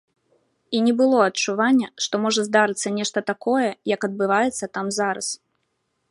[0.77, 5.27] І не было адчування, што можа здарыцца нешта такое, як адбываецца там зараз.